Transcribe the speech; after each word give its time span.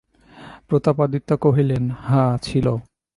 প্রতাপাদিত্য 0.67 1.29
কহিলেন, 1.37 1.83
হাঁ 2.03 2.31
ছিল। 2.41 2.67